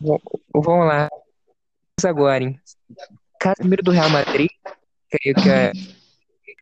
[0.00, 1.08] Vamos lá.
[2.04, 2.60] Agora, hein?
[3.40, 4.50] Casemiro do Real Madrid,
[5.10, 5.72] creio que é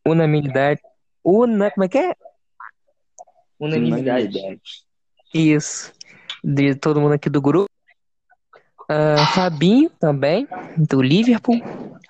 [0.06, 0.80] unanimidade.
[1.24, 2.14] Una, como é que é?
[3.58, 4.60] Unanimidade.
[5.34, 5.92] Isso.
[6.42, 7.70] De todo mundo aqui do grupo.
[8.84, 10.46] Uh, Fabinho também,
[10.76, 11.60] do Liverpool.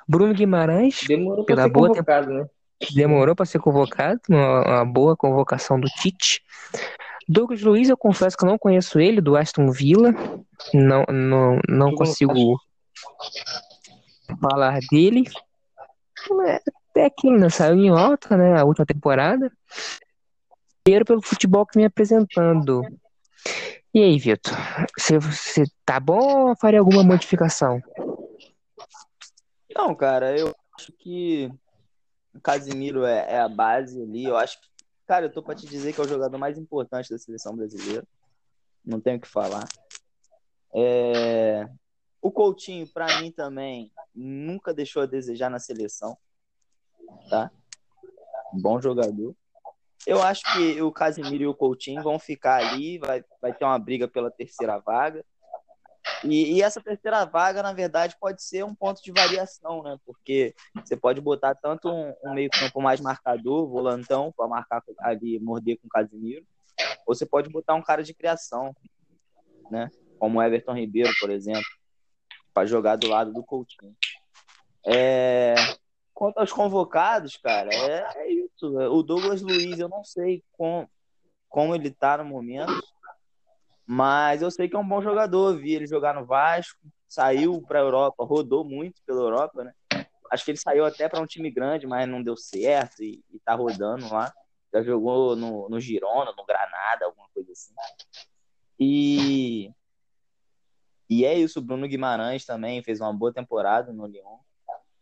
[0.07, 1.01] Bruno Guimarães.
[1.07, 2.47] Demorou pra ser boa convocado, né?
[2.95, 6.43] Demorou para ser convocado, uma, uma, boa convocação do Tite.
[7.27, 10.15] Douglas Luiz, eu confesso que eu não conheço ele, do Aston Villa.
[10.75, 12.59] Não, não, não consigo
[14.41, 15.25] falar dele.
[16.95, 17.49] É aquilo, né?
[17.51, 18.59] Saiu em alta, né?
[18.59, 19.53] A última temporada.
[20.83, 22.83] Primeiro pelo futebol que vem apresentando.
[23.93, 24.55] E aí, Vitor?
[24.99, 27.83] Você tá bom ou faria alguma modificação?
[29.75, 31.51] Não, cara, eu acho que
[32.35, 34.25] o Casimiro é, é, a base ali.
[34.25, 34.69] Eu acho que,
[35.07, 38.05] cara, eu tô pra te dizer que é o jogador mais importante da seleção brasileira.
[38.85, 39.67] Não tenho o que falar.
[40.75, 41.69] É...
[42.21, 46.17] O Coutinho, para mim também, nunca deixou a desejar na seleção.
[47.31, 47.51] Tá?
[48.53, 49.35] Bom jogador.
[50.07, 53.79] Eu acho que o Casimiro e o Coutinho vão ficar ali, vai, vai ter uma
[53.79, 55.25] briga pela terceira vaga.
[56.25, 59.99] E, e, essa terceira vaga, na verdade, pode ser um ponto de variação, né?
[60.07, 65.79] Porque você pode botar tanto um, um meio-campo mais marcador, volantão, para marcar ali, morder
[65.79, 66.47] com o Casimiro,
[67.07, 68.75] ou você pode botar um cara de criação,
[69.71, 69.91] né?
[70.19, 71.71] Como Everton Ribeiro, por exemplo,
[72.53, 73.95] para jogar do lado do Coutinho.
[74.87, 75.55] É...
[76.15, 78.79] Quanto aos convocados, cara, é, é isso.
[78.91, 80.89] O Douglas Luiz, eu não sei com,
[81.49, 82.83] como ele tá no momento
[83.87, 85.57] mas eu sei que é um bom jogador.
[85.57, 89.73] Vi ele jogar no Vasco, saiu para a Europa, rodou muito pela Europa, né?
[90.29, 93.39] Acho que ele saiu até para um time grande, mas não deu certo e, e
[93.39, 94.35] tá rodando lá.
[94.75, 97.73] Já jogou no, no Girona, no Granada, alguma coisa assim.
[98.79, 99.71] E,
[101.09, 101.59] e é isso.
[101.59, 104.39] O Bruno Guimarães também fez uma boa temporada no Lyon.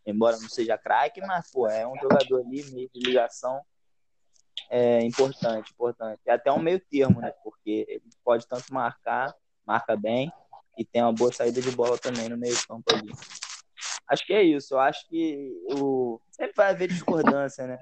[0.06, 3.62] Embora não seja craque, mas pô, é um jogador ali, meio de ligação
[4.70, 6.20] é importante, importante.
[6.26, 7.32] É até um meio termo, né?
[7.42, 9.34] Porque ele pode tanto marcar,
[9.66, 10.32] marca bem,
[10.78, 13.12] e tem uma boa saída de bola também no meio campo ali.
[14.08, 14.74] Acho que é isso.
[14.74, 16.20] Eu acho que o...
[16.30, 17.78] sempre vai haver discordância, né?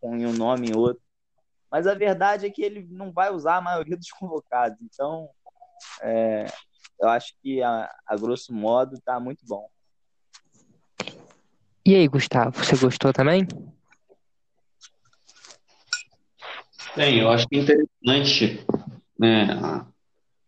[0.00, 1.02] Com um nome e outro.
[1.70, 4.78] Mas a verdade é que ele não vai usar a maioria dos convocados.
[4.82, 5.28] Então,
[6.02, 6.46] é...
[7.00, 9.68] eu acho que, a, a grosso modo, tá muito bom.
[11.84, 13.46] E aí, Gustavo, você gostou também?
[16.94, 18.66] Bem, eu acho que é interessante,
[19.18, 19.86] né?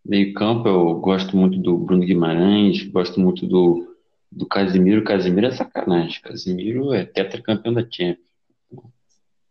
[0.04, 3.96] Meio campo, eu gosto muito do Bruno Guimarães, gosto muito do,
[4.30, 5.04] do Casimiro.
[5.04, 6.20] Casimiro é sacanagem.
[6.20, 8.26] Casimiro é tetracampeão da Champions.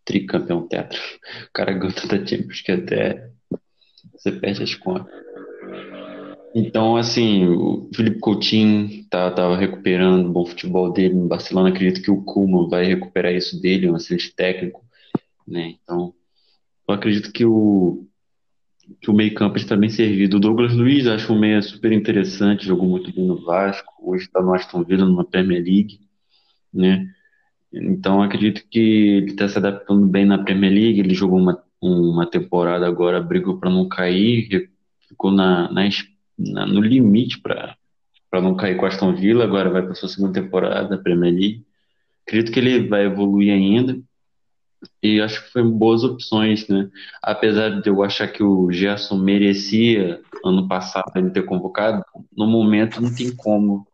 [0.03, 0.99] Tricampeão tetra.
[1.47, 3.31] O cara ganhou da Champions que até
[4.13, 5.30] você perde as contas.
[6.53, 11.69] Então, assim, o Felipe Coutinho tá, recuperando o bom futebol dele no Barcelona.
[11.69, 14.83] Acredito que o Koeman vai recuperar isso dele, um excelente técnico,
[15.47, 15.75] né?
[15.81, 16.13] Então,
[16.87, 18.05] eu acredito que o,
[18.99, 20.37] que o meio campo está bem servido.
[20.37, 24.41] O Douglas Luiz, acho um meia super interessante, jogou muito bem no Vasco, hoje está
[24.41, 25.99] no Aston Villa, numa Premier League,
[26.73, 27.07] né?
[27.73, 32.29] Então acredito que ele está se adaptando bem na Premier League, ele jogou uma, uma
[32.29, 34.69] temporada agora, brigou para não cair,
[35.07, 35.87] ficou na, na,
[36.51, 37.75] na no limite para
[38.33, 41.65] não cair com o Aston Villa, agora vai para sua segunda temporada da Premier League.
[42.25, 43.99] Acredito que ele vai evoluir ainda
[45.01, 46.89] e acho que foi boas opções, né?
[47.21, 52.03] Apesar de eu achar que o Gerson merecia ano passado ele ter convocado,
[52.35, 53.87] no momento não tem como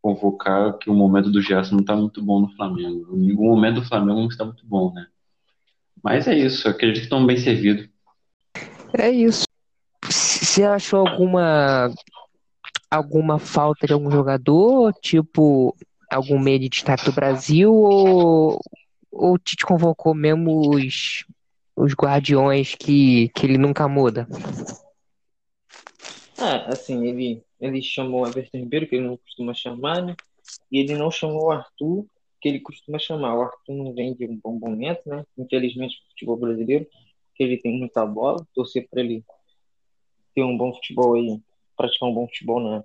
[0.00, 3.08] convocar que o momento do Gerson não está muito bom no Flamengo.
[3.12, 5.06] O momento do Flamengo não está muito bom, né?
[6.02, 7.88] Mas é isso, acredito que estão bem servidos.
[8.96, 9.47] É isso.
[10.58, 11.88] Você achou alguma
[12.90, 15.72] alguma falta de algum jogador, tipo
[16.10, 18.60] algum meio de destaque do Brasil ou
[19.12, 21.24] ou o Tite convocou mesmo os,
[21.76, 24.26] os guardiões que, que ele nunca muda?
[26.36, 30.16] Ah, assim, ele, ele chamou o Everton Ribeiro, que ele não costuma chamar, né?
[30.72, 32.04] E ele não chamou o Arthur,
[32.40, 33.36] que ele costuma chamar.
[33.36, 35.22] O Arthur não vem de um bom momento, né?
[35.38, 36.84] Infelizmente, o futebol brasileiro,
[37.36, 39.22] que ele tem muita bola, torcer para ele
[40.38, 41.40] ter um bom futebol aí,
[41.76, 42.84] praticar um bom futebol na,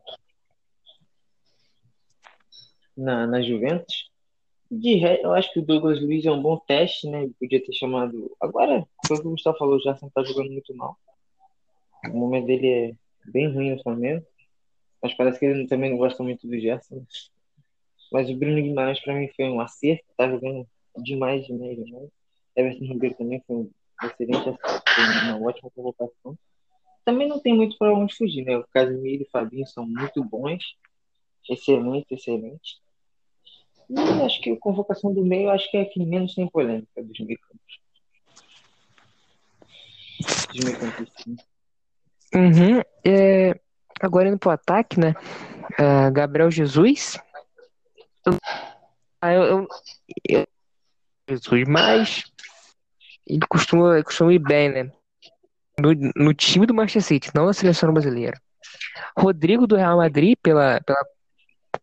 [2.97, 4.09] na, na Juventus.
[4.71, 7.23] De ré, eu acho que o Douglas Luiz é um bom teste, né?
[7.23, 8.35] Ele podia ter chamado.
[8.41, 10.97] Agora, foi o que o Gustavo falou, o Gerson tá jogando muito mal.
[12.05, 12.95] O momento dele é
[13.31, 14.25] bem ruim no Flamengo.
[14.99, 17.05] Mas parece que ele também não gosta muito do Gerson.
[18.11, 20.05] Mas o Bruno Guimarães, pra mim, foi um acerto.
[20.17, 20.67] Tá jogando
[20.97, 22.09] demais, demais, demais.
[22.55, 23.71] Everton Ribeiro também foi um
[24.01, 26.35] excelente acerto, foi uma ótima convocação.
[27.05, 28.57] Também não tem muito para onde fugir, né?
[28.57, 30.63] O Casemiro e o Fabinho são muito bons,
[31.49, 32.81] excelente, excelente.
[33.89, 37.03] E acho que a convocação do meio acho que é a que menos tem polêmica
[37.03, 37.79] dos meio campos.
[40.53, 41.25] Dos meio campistas.
[42.33, 42.81] Uhum.
[43.05, 43.59] É,
[44.01, 45.13] agora indo pro ataque, né?
[45.79, 47.19] Uh, Gabriel Jesus.
[49.21, 49.67] Ah, eu, eu,
[50.27, 50.47] eu,
[51.29, 52.23] Jesus, mas
[53.27, 54.91] ele costuma, costuma ir bem, né?
[55.79, 58.39] No, no time do Manchester City, não na seleção brasileira.
[59.17, 60.99] Rodrigo do Real Madrid, pela, pela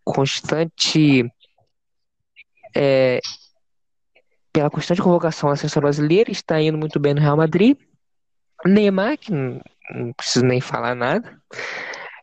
[0.04, 1.24] constante
[2.74, 3.20] é,
[4.52, 7.76] pela constante convocação à seleção brasileira, está indo muito bem no Real Madrid.
[8.64, 9.60] Neymar, que não,
[9.94, 11.40] não preciso nem falar nada.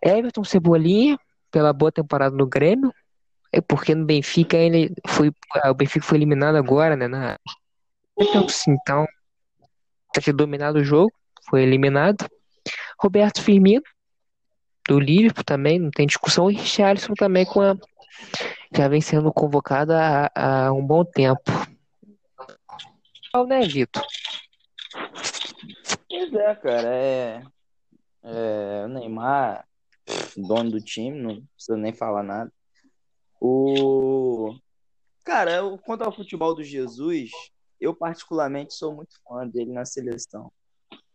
[0.04, 1.18] Everton Cebolinha,
[1.52, 2.94] pela boa temporada no Grêmio.
[3.52, 5.32] É porque no Benfica ele foi.
[5.66, 7.08] O Benfica foi eliminado agora, né?
[7.08, 7.38] Na
[8.20, 8.46] então,
[10.14, 11.12] tá tinha dominado o jogo,
[11.50, 12.26] foi eliminado.
[13.00, 13.84] Roberto Firmino,
[14.88, 16.50] do Liverpool também, não tem discussão.
[16.50, 17.76] E Richarlison também com a
[18.74, 21.52] já vem sendo convocada há, há um bom tempo.
[23.48, 24.04] Né, Vitor?
[26.10, 26.96] Pois é, cara.
[26.96, 27.44] É,
[28.24, 29.66] é, o Neymar,
[30.36, 32.52] dono do time, não precisa nem falar nada.
[33.40, 34.56] O.
[35.24, 37.30] Cara, quanto ao futebol do Jesus,
[37.80, 40.52] eu particularmente sou muito fã dele na seleção.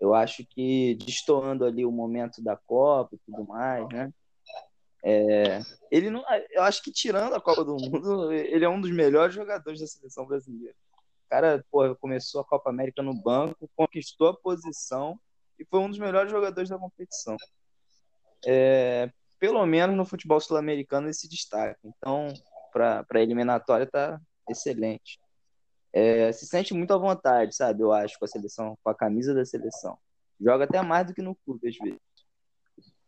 [0.03, 4.13] Eu acho que destoando ali o momento da Copa e tudo mais, né?
[5.01, 5.61] É,
[5.93, 9.33] ele não, eu acho que tirando a Copa do Mundo, ele é um dos melhores
[9.33, 10.75] jogadores da seleção brasileira.
[11.25, 15.17] O cara, pô, começou a Copa América no banco, conquistou a posição
[15.57, 17.37] e foi um dos melhores jogadores da competição.
[18.45, 19.09] É,
[19.39, 21.79] pelo menos no futebol sul-americano ele se destaca.
[21.85, 22.27] Então,
[22.73, 25.21] para a eliminatória tá excelente.
[25.93, 27.83] É, se sente muito à vontade, sabe?
[27.83, 29.99] Eu acho com a seleção, com a camisa da seleção.
[30.41, 32.01] Joga até mais do que no clube às vezes.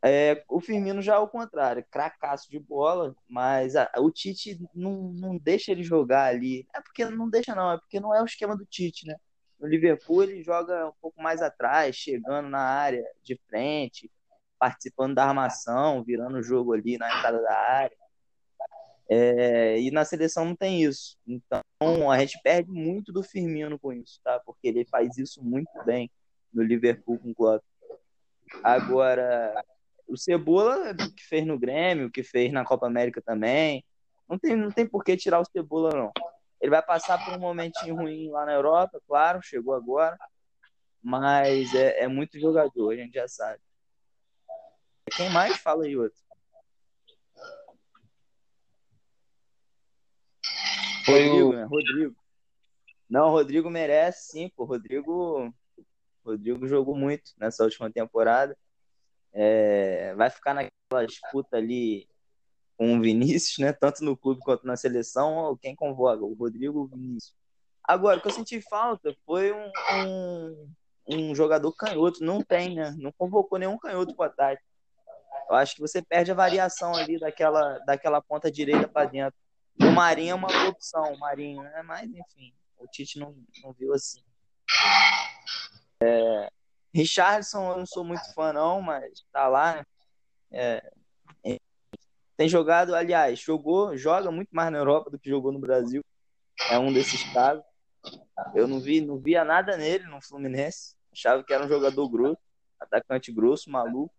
[0.06, 5.10] É, o Firmino já é o contrário, cracaço de bola, mas a, o Tite não,
[5.14, 6.66] não deixa ele jogar ali.
[6.74, 9.16] É porque não deixa, não, é porque não é o esquema do Tite, né?
[9.58, 14.10] No Liverpool ele joga um pouco mais atrás, chegando na área de frente,
[14.58, 17.96] participando da armação, virando o jogo ali na entrada da área.
[19.08, 21.16] É, e na seleção não tem isso.
[21.26, 24.40] Então a gente perde muito do Firmino com isso, tá?
[24.40, 26.10] Porque ele faz isso muito bem
[26.52, 27.62] no Liverpool com o Klopp.
[28.62, 29.62] Agora,
[30.06, 33.84] o Cebola, que fez no Grêmio, que fez na Copa América também.
[34.28, 36.12] Não tem, não tem por que tirar o Cebola, não.
[36.60, 40.16] Ele vai passar por um momentinho ruim lá na Europa, claro, chegou agora.
[41.02, 43.60] Mas é, é muito jogador, a gente já sabe.
[45.14, 46.18] Quem mais fala aí, outro?
[51.06, 51.64] Rodrigo, né?
[51.64, 52.16] Rodrigo.
[53.08, 54.64] Não, Rodrigo merece sim, pô.
[54.64, 55.52] Rodrigo,
[56.24, 58.56] Rodrigo jogou muito nessa última temporada.
[59.32, 62.08] É, vai ficar naquela disputa ali
[62.76, 63.72] com o Vinícius, né?
[63.72, 66.24] Tanto no clube quanto na seleção, quem convoca?
[66.24, 67.34] O Rodrigo ou o Vinícius.
[67.82, 70.68] Agora, o que eu senti falta foi um, um,
[71.08, 72.24] um, jogador canhoto.
[72.24, 72.94] Não tem, né?
[72.98, 74.62] Não convocou nenhum canhoto para ataque.
[75.50, 79.38] Eu acho que você perde a variação ali daquela, daquela ponta direita para dentro.
[79.80, 81.82] O Marinho é uma opção, o Marinho, né?
[81.82, 84.22] Mas, enfim, o Tite não, não viu assim.
[86.00, 86.48] É,
[86.92, 89.84] Richardson eu não sou muito fã, não, mas tá lá, né?
[90.52, 90.92] É,
[92.36, 96.02] tem jogado, aliás, jogou, joga muito mais na Europa do que jogou no Brasil.
[96.68, 97.64] É um desses casos.
[98.54, 100.96] Eu não vi, não via nada nele no Fluminense.
[101.12, 102.40] Achava que era um jogador grosso,
[102.78, 104.12] atacante grosso, maluco.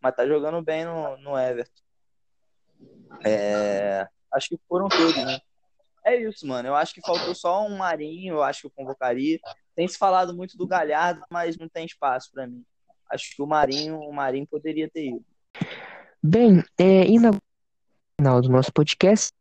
[0.00, 1.82] Mas tá jogando bem no, no Everton.
[3.24, 5.40] É, acho que foram todos, né?
[6.04, 6.68] É isso, mano.
[6.68, 9.38] Eu acho que faltou só um Marinho, eu acho que eu convocaria.
[9.74, 12.64] Tem se falado muito do Galhardo, mas não tem espaço para mim.
[13.10, 15.24] Acho que o Marinho, o Marinho poderia ter ido.
[16.22, 17.34] Bem, é, indo ao
[18.18, 19.32] final do nosso podcast,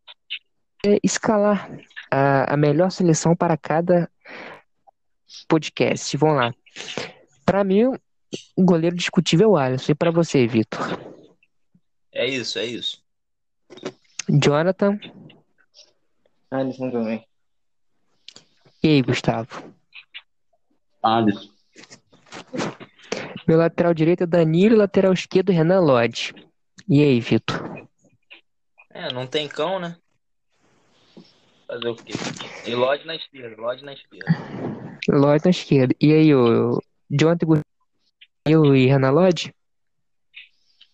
[0.86, 1.70] é escalar
[2.12, 4.10] a, a melhor seleção para cada
[5.48, 6.16] podcast.
[6.18, 6.54] Vamos lá.
[7.46, 7.86] Para mim,
[8.56, 9.92] o goleiro discutível é o Alisson.
[9.92, 11.00] E para você, Vitor?
[12.12, 13.04] É isso, é isso.
[14.30, 15.00] Jonathan?
[16.52, 17.26] Alisson também.
[18.84, 19.74] E aí, Gustavo?
[21.02, 21.50] Alisson.
[23.48, 26.34] Meu lateral direito é Danilo e lateral esquerdo Renan Lodge.
[26.88, 27.88] E aí, Vitor?
[28.90, 29.98] É, não tem cão, né?
[31.68, 32.14] Fazer o quê?
[32.66, 34.26] E Lodge na esquerda, Lodge na esquerda.
[35.10, 35.96] Lodge na esquerda.
[36.02, 37.62] E aí, o Jonathan
[38.46, 39.54] eu e Renan Lodge?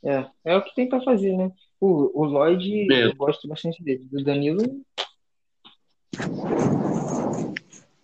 [0.04, 1.52] É, é o que tem pra fazer, né?
[1.86, 3.08] O, o Lloyd, é.
[3.08, 4.08] eu gosto bastante dele.
[4.10, 4.64] Do Danilo.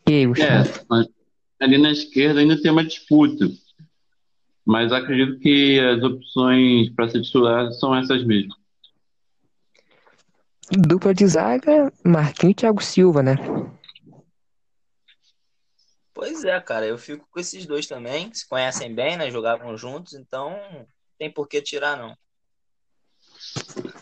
[0.06, 0.70] E aí, Gustavo?
[0.96, 3.46] É, ali na esquerda ainda tem uma disputa.
[4.66, 8.54] Mas acredito que as opções para ser titular são essas mesmo.
[10.72, 13.36] Dupla de zaga, Marquinhos e Thiago Silva, né?
[16.14, 18.30] Pois é, cara, eu fico com esses dois também.
[18.34, 19.32] Se conhecem bem, né?
[19.32, 20.86] Jogavam juntos, então não
[21.18, 22.14] tem por que tirar, não.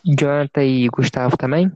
[0.03, 1.71] Jonathan e Gustavo também?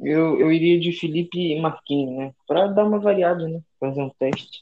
[0.00, 2.34] Eu, eu iria de Felipe e Marquinhos, né?
[2.46, 3.60] Pra dar uma variada, né?
[3.78, 4.60] Fazer um teste.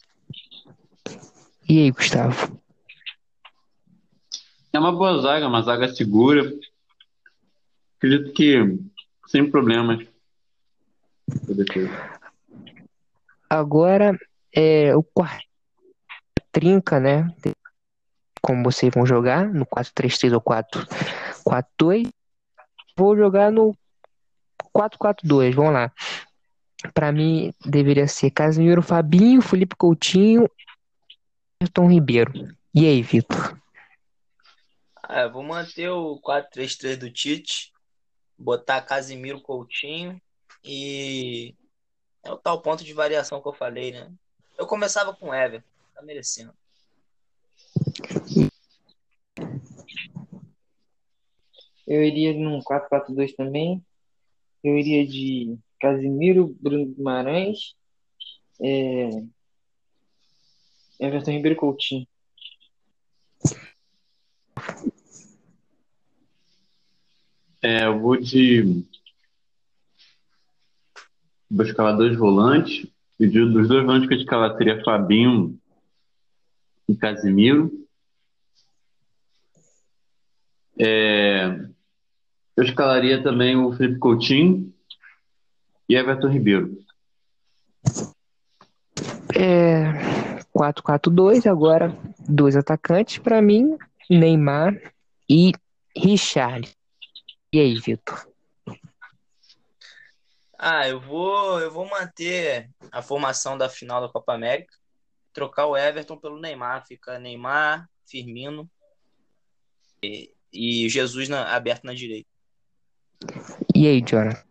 [1.69, 2.61] E aí, Gustavo?
[4.73, 6.53] É uma boa zaga, uma zaga segura.
[7.97, 8.79] Acredito que
[9.29, 10.07] sem problemas.
[13.49, 14.19] Agora
[14.55, 15.45] é o quarto
[16.53, 17.33] trinca, né?
[18.43, 22.11] Como vocês vão jogar no 4-3-3 ou 4-4-2.
[22.97, 23.77] Vou jogar no
[24.75, 25.93] 4-4-2, vamos lá.
[26.95, 30.49] Para mim, deveria ser Casimiro Fabinho, Felipe Coutinho
[31.69, 32.33] Tom Ribeiro.
[32.75, 33.59] E aí, Vitor?
[35.03, 37.73] Ah, vou manter o 4-3-3 do Tite,
[38.39, 40.21] botar Casimiro Coutinho
[40.65, 41.55] e
[42.23, 44.11] é o tal ponto de variação que eu falei, né?
[44.57, 46.55] Eu começava com Ever, tá merecendo.
[51.87, 53.85] Eu iria num 4-4-2 também.
[54.63, 57.75] Eu iria de Casimiro, Bruno Guimarães,
[58.61, 59.09] é...
[61.01, 62.07] Everton Ribeiro Coutinho.
[67.63, 68.85] É, eu vou de.
[71.51, 72.87] Vou escalar dois volantes.
[73.19, 75.59] E dos dois volantes que eu escalar seria Fabinho
[76.89, 77.80] e Casimiro.
[80.83, 81.45] É,
[82.57, 84.73] eu escalaria também o Felipe Coutinho
[85.87, 86.79] e Everton Ribeiro.
[89.35, 91.95] É 4-4-2, agora
[92.27, 93.77] dois atacantes para mim,
[94.09, 94.75] Neymar
[95.29, 95.53] e
[95.95, 96.75] Richard.
[97.53, 98.27] E aí, Vitor?
[100.59, 104.75] Ah, eu vou, eu vou manter a formação da final da Copa América,
[105.33, 108.71] trocar o Everton pelo Neymar, fica Neymar, Firmino
[110.03, 112.29] e, e Jesus na, aberto na direita.
[113.75, 114.43] E aí, Jonathan?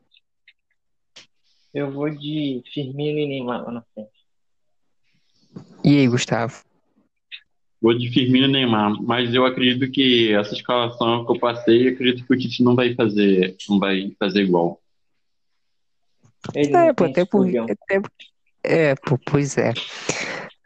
[1.73, 4.09] Eu vou de Firmino e Neymar lá na frente.
[5.83, 6.63] E aí, Gustavo?
[7.81, 12.25] Vou de Firmino e Neymar, mas eu acredito que essa escalação que eu passei, acredito
[12.25, 14.81] que o Tite não vai fazer, não vai fazer igual.
[16.53, 18.01] Ele É, pô, tem até por, até,
[18.63, 19.73] é, pô, pois é.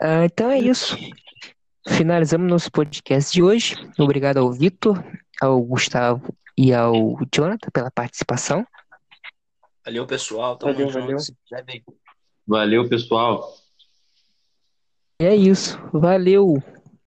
[0.02, 0.98] Ah, então é isso.
[1.88, 3.76] Finalizamos nosso podcast de hoje.
[4.00, 5.04] Obrigado ao Vitor,
[5.42, 8.66] ao Gustavo e ao Jonathan pela participação.
[9.86, 10.56] Valeu, pessoal.
[10.56, 11.06] Tamo Valeu, junto.
[11.50, 11.84] valeu.
[12.48, 13.54] Valeu, pessoal.
[15.20, 15.78] É isso.
[15.92, 16.62] Valeu!